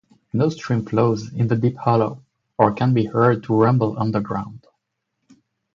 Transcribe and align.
No 0.33 0.49
stream 0.49 0.83
flows 0.83 1.31
in 1.31 1.47
the 1.47 1.55
deep 1.55 1.77
hollow 1.77 2.23
or 2.57 2.73
can 2.73 2.91
be 2.91 3.05
heard 3.05 3.43
to 3.43 3.53
rumble 3.55 3.99
underground. 3.99 4.65